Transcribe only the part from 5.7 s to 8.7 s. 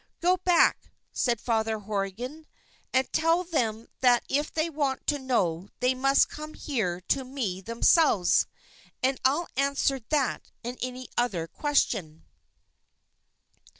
they must come here to me themselves,